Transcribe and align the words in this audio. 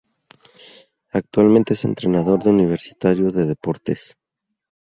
Actualmente 1.11 1.75
es 1.75 1.85
entrenador 1.85 2.41
de 2.41 2.49
Universitario 2.49 3.29
de 3.29 3.45
Deportes. 3.45 4.17